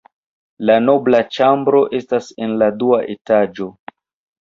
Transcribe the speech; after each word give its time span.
La 0.69 0.77
nobla 0.85 1.19
ĉambro 1.37 1.83
estas 2.01 2.33
en 2.47 2.59
la 2.65 2.73
dua 2.83 3.03
etaĝo. 3.19 3.73